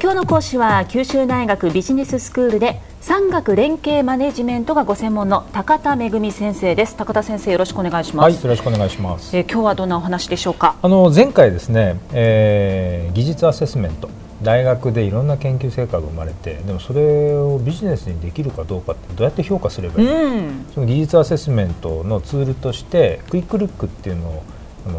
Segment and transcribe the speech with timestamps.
[0.00, 6.94] 今日の講師は九州大学ビジネススクールで産学連携マネジメントがご専門の高田恵先生です。
[6.96, 10.76] 高田先生よろしくお願いします、はい、よろしくお願いします、えー、今日はどんなお話でしょうか？
[10.80, 14.08] あの前回ですね、えー、技術アセスメント。
[14.40, 24.44] 大学でいろんな研究成果が生まれてでもそれをビジネスにできるかどうかってどうやって評価すればいい、うん、その技術アセスメントのツールとしてクイックルックっていうのを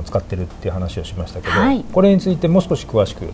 [0.04, 3.30] 使ってるっていう話をしましたけど、はい、これについてもう少し詳しく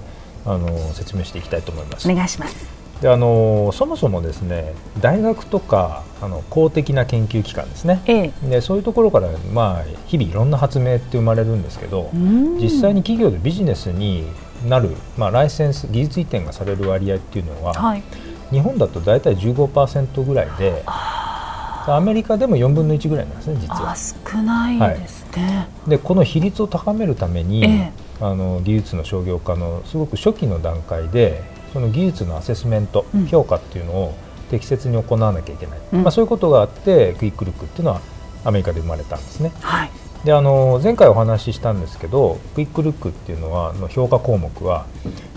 [0.45, 2.09] あの説明していきたいと思います。
[2.09, 2.85] お願いします。
[3.01, 14.25] であのそもそもですね大学とかあの公的な研究機関ですね、ええ、でそういうところから、まあ、日々いろんな発明って生まれるんですけど実際に企業でビジネスに
[14.67, 18.03] なる、まあ、ライセンス技術移転がされる割合っていうのは、はい、
[18.49, 23.95] 日本だと大体15%ぐらいでアメリカでも4分の1ぐらいなんですね実は。
[23.95, 27.91] 少ないですね、はい、でこの比率を高めるために、え、
[28.21, 31.43] あの技術の商業化のすごく初期の段階で
[31.73, 34.15] その技術のアセスメント、うん、評価っていうのを
[34.49, 38.01] 適切に行わなきゃいけない、うん、まあ、そういうことがあってクイックルックっていうのは
[38.45, 39.51] アメリカで生まれたんですね。
[39.61, 39.91] はい。
[40.23, 44.87] であの前回お話ししたんですけどクイックルックっていうのはの評価項目は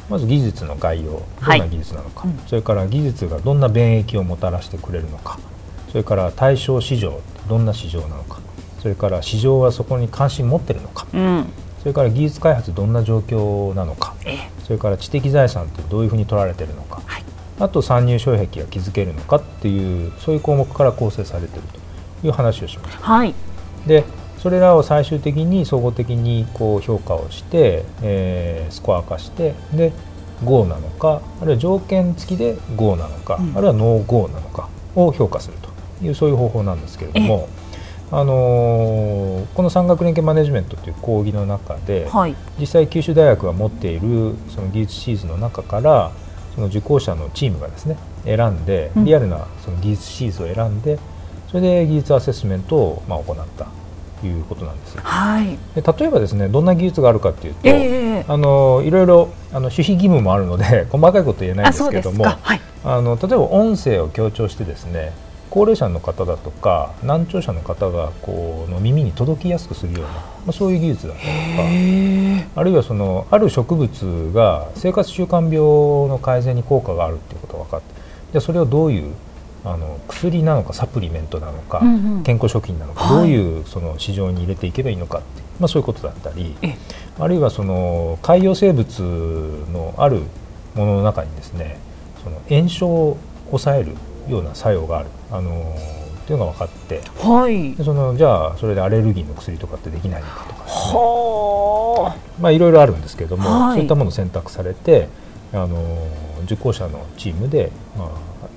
[0.09, 5.39] まず技術の概要どんな技術なのか、はいそれから技術がどんな便益をもたらしてくれるのか。
[5.91, 8.41] それから対象市場どんな市場なのか。
[8.81, 11.47] それから市場はそこに関心持ってるのか、うん、
[11.81, 14.15] それから技術開発どんな状況なのか。
[14.69, 17.25] それから知的財産ってどういうふうに取られてるのか、はい、
[17.59, 21.63] あと参入障壁が築けるのかっていうそういう項目から構成されてる
[22.21, 23.03] という話をしました。
[23.03, 23.35] はい、
[23.87, 24.05] で
[24.37, 29.93] それらを最終的に総合的にこう評価をして、えー、スコア化してで
[30.45, 37.49] GO なのかあるいは条件付きで GO なのか、うん、あるいはノー GO なのかを評価するというそういう方法なんですけれども。
[38.11, 46.13] あのー、この産学連携マネジメントという講義の中で、はい、実際九州大学が持っているその技術シーズンの中から
[46.55, 50.99] その受講者のチームがですね選んでリアルなその技術シーズンを選んで
[51.49, 53.69] それで技術アセスメントをまあ行った
[54.27, 54.99] いうことなんです。
[54.99, 65.13] はい、で例えばですねどんな技術があるかというと、えー、あのいろいろあの守秘義務もあるので 細かいこと言えないんですけれどもあ、はい、あの例えば音声を強調してですね
[65.51, 77.87] 高齢者の方だとか難聴者の方がこうの耳に届きやすくするような、まあ、そういう技術だったりとかあるいはそのある植物が生活習慣病の改善に効果があるっていうことが分かって
[78.35, 79.15] でそれをどういう
[79.65, 86.55] あの薬なのかサプリメントなのか、うんうん、健康食品なのか、どういうその市場に入れていけばいいのかって、まあ、そういうことだったり
[87.19, 89.01] あるいはその海洋生物
[89.73, 90.23] のある
[90.75, 91.79] ものの中にですね
[92.23, 93.17] その炎症を
[93.51, 93.95] 抑える
[94.29, 105.09] ような作用がある、あのー、っていうのが分かって、はい、そのじゃあそれでアレルギーの薬とかってできないのかとか、ね、はまあいろいろあるんですけれども、はい、そういったものを選択されて、
[105.53, 108.09] あのー、受講者のチームで、まあ、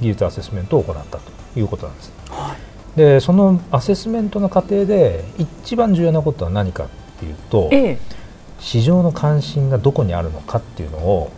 [0.02, 2.12] 技術アセスメントを行ったということなんです。
[2.30, 2.56] は
[2.96, 6.88] い、でそのアセスメントの過程で一番重要なことは何かっ
[7.20, 8.00] ていうと、ええ、
[8.60, 11.32] 市場の関心がどこにあるのかっていうのを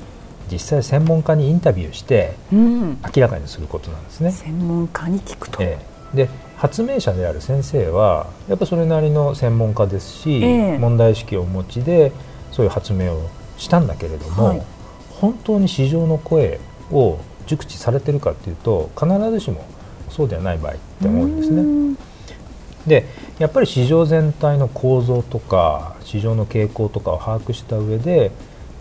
[0.53, 4.31] 実際専門家にインタビューして明らかにすることなんですね。
[4.31, 5.79] 専門家に聞くと、え
[6.13, 12.11] え、で発明者である先生はやっぱそれなりの専門家ですし、え、問題意識をお持ちで
[12.51, 14.63] そういう発明をしたんだけれども、はい、
[15.09, 16.59] 本当に市場の声
[16.91, 19.65] を熟知されてるかっていうと必ずしも
[20.09, 21.97] そうではない場合って多いんですね。
[22.87, 23.05] で
[23.39, 28.31] やっぱり市場全体の構造とか市場の傾向とかを把握した上で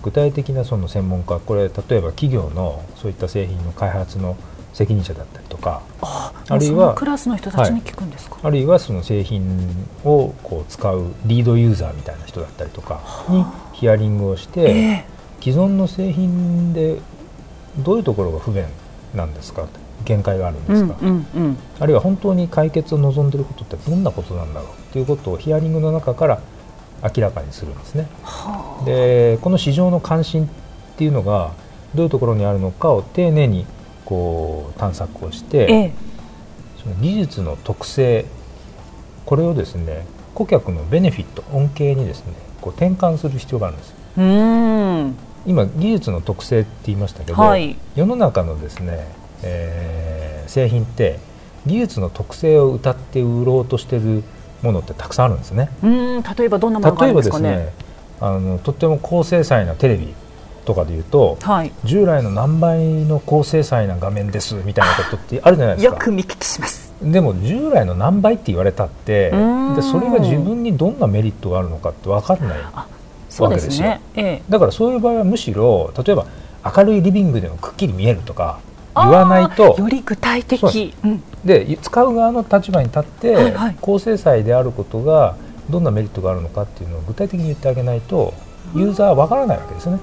[0.03, 4.37] 具体的なその専門家これ例えば企業のそういった製品の開発の
[4.73, 9.69] 責任者だったりとかあるいはクラスの人たちに聞くんですか、はい、あるいはその製品
[10.05, 16.99] をこう使うリードユーザーみたいな人だったりとかにヒアリングをして、えー、既存の製品で
[17.79, 18.65] どういうところが不便
[19.15, 19.67] なんですか？
[20.05, 24.93] 限界があるんですか、うんうんうん、あるいは本当に解決を望んでいることってどんなことなんだろう？
[24.93, 26.41] ということをヒアリングの中から
[27.03, 28.09] 明らかにするんですね。
[28.85, 30.49] でこの市場の関心っ
[30.97, 31.53] ていうのが
[31.95, 33.67] どういうところにあるのかを丁寧に
[34.05, 35.93] こう探索をして、ええ、
[36.83, 38.27] その技術の特性
[39.27, 43.95] これをですね顧客のベネフィット恩恵にですねこう転換する必要があるんです。
[44.17, 45.17] うん。
[45.45, 49.07] 今技術の特性って言いましたけど、はい、世の中のですね、
[49.43, 51.19] えー、製品って
[51.67, 54.23] 技術の特性を謳って売ろうとしてる
[54.63, 55.71] ものってたくさんあるんですね。
[55.83, 57.49] うん例えばどんなものがあるんですかね？
[57.51, 57.83] 例えばですね
[58.21, 60.15] あのとっても高精細なテレビ
[60.65, 65.95] とかでいうと、はい、従来の何倍の高精細な画面ですみたいなことってあるじゃないですか。
[65.95, 66.93] よく見聞きします。
[67.03, 72.87] でも従来の何倍って言われたってでそれが自分にどんなメリットがあるのかって分からないわ
[73.49, 73.73] けですよ。
[73.73, 76.27] すねええ、だからそういう場合はむしろ例えば
[76.77, 78.61] 明るいリビングでもくっきり見えるとか
[78.95, 85.37] 言わないとより具体的、うん、で使う側の立場に立って、はいはい、高精細であることが
[85.71, 88.35] どんなメリットがあるのかっていうのを具体的に言ってあげないと
[88.75, 89.99] ユーザーはわからないわけですね。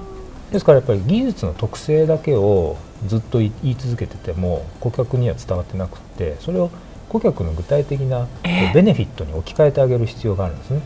[0.50, 2.76] ですからやっぱり技術の特性だけを
[3.06, 6.70] ずっと言い続けてても顧客には伝わってなくってそれを
[7.08, 8.26] 顧客の具体的な
[8.74, 10.80] ベネフィットに置き換えてあげる必要があるんですね。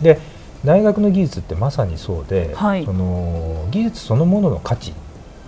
[0.00, 0.18] で
[0.64, 4.94] 大学の技術ってまさにそうで、はい、その技術そのものの価値っ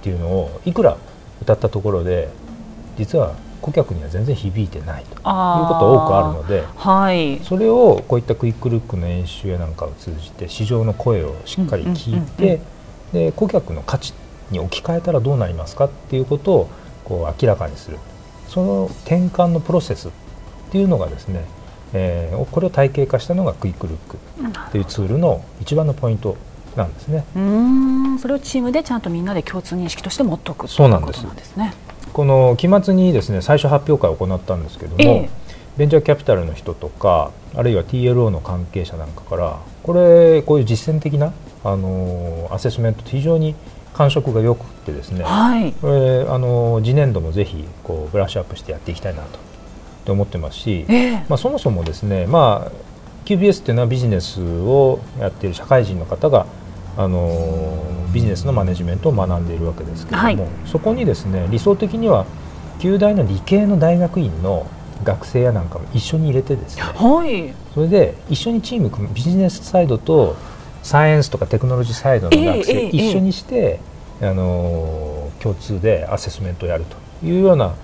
[0.02, 0.96] ていうのをいくら
[1.42, 2.28] 歌ったところで
[2.96, 12.60] 実は顧客には全然響いてないということ多くあるので、はい、それをこういったクイックルックの演習やなんかを通じて市場の声をしっかり聞いて、
[13.12, 14.12] で顧客の価値
[14.50, 16.70] に置き換えたらどうなりますかっていうことを
[17.04, 17.98] こう明らかにする。
[18.48, 20.10] その転換のプロセスっ
[20.70, 21.44] ていうのがですね、
[21.94, 24.18] えー、これを体系化したのがクイックルック
[24.70, 26.36] というツールの一番のポイント
[26.76, 27.24] なんですね。
[27.36, 28.18] うん。
[28.18, 31.74] それをチームでちゃんとみんなで共通認識として持っておくそうなんですですね。
[32.12, 41.32] この期末にですね最初発表会を行ったんですけども、えー、ベンチャーキャピタルの人とかあるいは TLO の関係者なんかからこれこういう実践的な
[41.64, 43.54] あのアセスメントって非常に
[43.94, 49.22] 感触がよくてですね、はい、これあの次年度もぜひこうブラッシュアップしてやっていきたいな
[50.04, 52.72] と思ってますし、えー、まあ、そもそもですね、まあ、
[53.24, 56.46] QBS っていうのはビジネスをやっている社会人の方が
[56.96, 62.26] あのビジネスのマネジメントを学んでいるわけですけれども、はい、そこにですね理想的には
[62.78, 64.66] 旧大の理系の大学院の
[65.04, 70.36] 学生やなんかも一緒に入れてですね、はい、それで一緒にチーム組むビジネスサイドと
[70.82, 73.78] サイエンスとかテクノロジーサイドの学生、一緒にして、
[74.20, 76.84] あの共通でアセスメントをやる
[77.20, 77.74] というような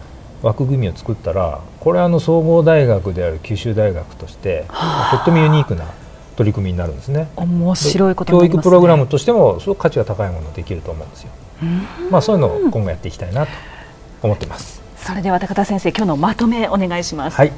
[0.43, 4.67] 枠組みを作ったらこれはあの総合大学である九州大学として、
[5.11, 5.87] とってもユニークな
[6.39, 7.29] 取り組みになるんですね。
[7.35, 11.31] 面白いこと、ね、教育プログラムとしてもすごく価値が高いものできると思うんですよ。
[12.13, 13.53] まあそういうのを今後やっていきたいなと
[14.23, 14.81] 思ってます。
[14.99, 17.37] それでは高田先生今日のまとめお願いします。
[17.37, 17.53] はい。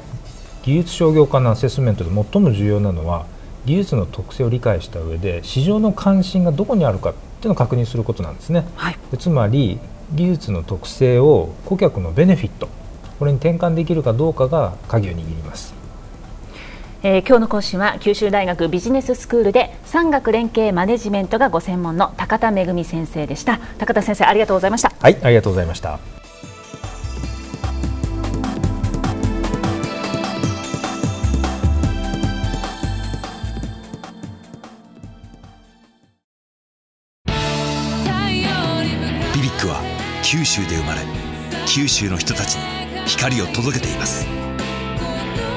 [0.63, 3.27] 技術商業化のアセスメントで最も重要なのは
[3.67, 8.65] 技術の特性を理解した上で市場の関心がどこにあるかっていうのを確認することなんですね。
[8.75, 9.79] はい、つまり
[10.11, 12.67] 技術の特性を顧客のベネフィット
[13.19, 15.80] これに転換できるかどうかが鍵を握ります。
[17.03, 23.57] えー、今日の講師は九州大学ビジネススクールで産学連携マネジメントがご専門の高田恵先生でした。
[23.79, 24.91] 高田先生ありがとうございました。
[24.99, 25.99] はいありがとうございました。
[39.33, 39.81] BBIQ は
[40.23, 41.01] 九州で生まれ
[41.65, 42.61] 九州の人たちに
[43.07, 44.50] 光を届けています